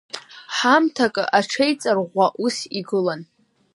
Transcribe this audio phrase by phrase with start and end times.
[0.55, 3.21] Ҳамҭакы аҽеиҵарӷәӷәа ус игылан.